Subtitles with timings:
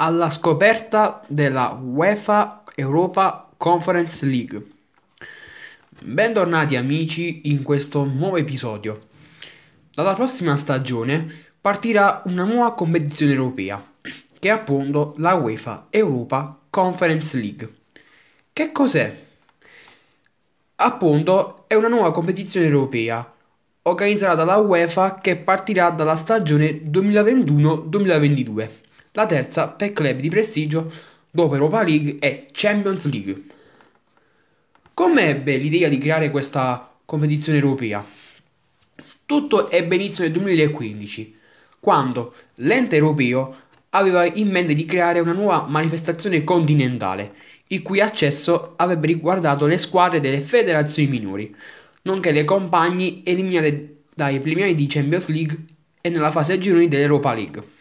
[0.00, 4.64] alla scoperta della UEFA Europa Conference League.
[6.00, 9.08] Bentornati amici in questo nuovo episodio.
[9.92, 11.26] Dalla prossima stagione
[11.60, 13.84] partirà una nuova competizione europea,
[14.38, 17.74] che è appunto la UEFA Europa Conference League.
[18.52, 19.26] Che cos'è?
[20.76, 23.32] Appunto è una nuova competizione europea
[23.82, 28.86] organizzata dalla UEFA che partirà dalla stagione 2021-2022,
[29.18, 30.92] la terza per club di prestigio
[31.28, 33.42] dopo Europa League e Champions League.
[34.94, 38.04] Come ebbe l'idea di creare questa competizione europea?
[39.26, 41.36] Tutto ebbe inizio nel 2015,
[41.80, 43.56] quando l'ente europeo
[43.90, 47.32] aveva in mente di creare una nuova manifestazione continentale,
[47.68, 51.52] il cui accesso avrebbe riguardato le squadre delle federazioni minori,
[52.02, 55.56] nonché le compagni eliminate dai preliminari di Champions League
[56.00, 57.77] e nella fase a gironi dell'Europa League.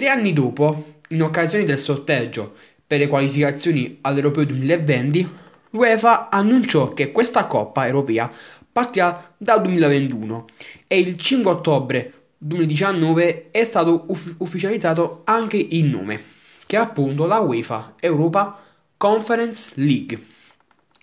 [0.00, 2.54] Tre anni dopo, in occasione del sorteggio
[2.86, 5.28] per le qualificazioni all'Europeo 2020,
[5.72, 8.32] l'UEFA annunciò che questa Coppa europea
[8.72, 10.46] partirà dal 2021
[10.86, 16.18] e il 5 ottobre 2019 è stato uff- ufficializzato anche il nome,
[16.64, 18.58] che è appunto la UEFA Europa
[18.96, 20.18] Conference League.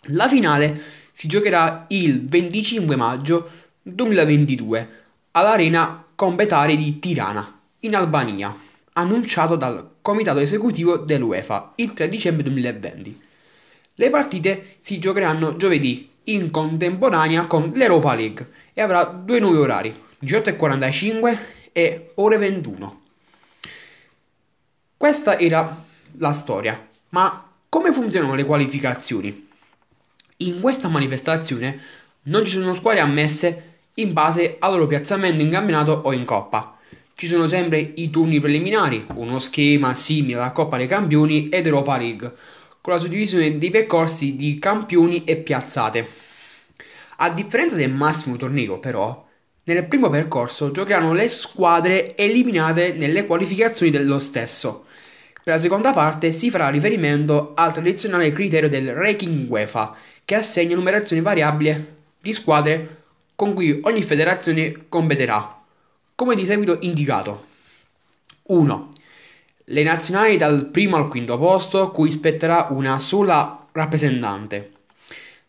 [0.06, 3.48] La finale si giocherà il 25 maggio
[3.84, 4.90] 2022
[5.34, 8.66] all'Arena Combetare di Tirana, in Albania,
[8.98, 13.22] annunciato dal comitato esecutivo dell'UEFA il 3 dicembre 2020.
[13.94, 19.96] Le partite si giocheranno giovedì in contemporanea con l'Europa League e avrà due nuovi orari,
[20.24, 21.38] 18.45
[21.72, 23.02] e ore 21.
[24.98, 25.84] Questa era
[26.18, 29.48] la storia, ma come funzionano le qualificazioni?
[30.38, 31.80] In questa manifestazione
[32.24, 36.77] non ci sono squadre ammesse in base al loro piazzamento in campionato o in coppa.
[37.20, 41.98] Ci sono sempre i turni preliminari, uno schema simile alla Coppa dei Campioni ed Europa
[41.98, 42.32] League,
[42.80, 46.08] con la suddivisione dei percorsi di campioni e piazzate.
[47.16, 49.28] A differenza del massimo torneo, però,
[49.64, 54.86] nel primo percorso giocheranno le squadre eliminate nelle qualificazioni dello stesso.
[55.44, 60.76] Per la seconda parte si farà riferimento al tradizionale criterio del ranking UEFA, che assegna
[60.76, 63.00] numerazione variabile di squadre
[63.34, 65.57] con cui ogni federazione competerà,
[66.18, 67.46] come di seguito indicato.
[68.48, 68.90] 1.
[69.66, 74.72] Le nazionali dal primo al quinto posto, cui spetterà una sola rappresentante.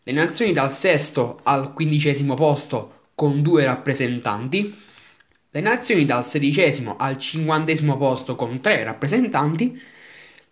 [0.03, 4.79] Le nazioni dal sesto al quindicesimo posto, con due rappresentanti.
[5.49, 9.81] Le nazioni dal sedicesimo al cinquantesimo posto, con tre rappresentanti.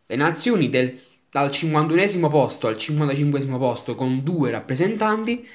[0.08, 5.48] Le nazioni del dal 51 posto al 55 posto con due rappresentanti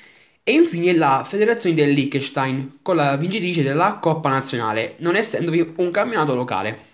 [0.45, 5.91] e infine la federazione del Liechtenstein con la vincitrice della Coppa Nazionale, non essendovi un
[5.91, 6.91] campionato locale.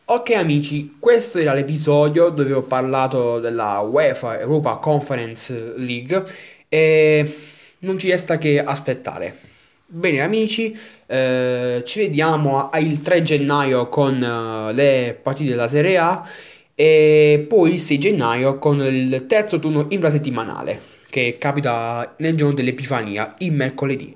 [0.10, 6.24] Ok amici, questo era l'episodio dove ho parlato della UEFA Europa Conference League
[6.70, 7.36] e
[7.80, 9.38] non ci resta che aspettare.
[9.86, 10.74] Bene amici,
[11.08, 16.26] eh, ci vediamo il 3 gennaio con uh, le partite della Serie A
[16.74, 23.36] e poi il 6 gennaio con il terzo turno infrasettimanale che capita nel giorno dell'Epifania,
[23.40, 24.16] il mercoledì.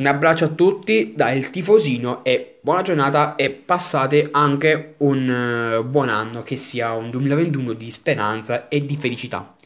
[0.00, 6.08] Un abbraccio a tutti dal tifosino e buona giornata e passate anche un uh, buon
[6.08, 9.56] anno, che sia un 2021 di speranza e di felicità.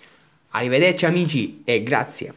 [0.48, 2.34] Arrivederci amici e grazie.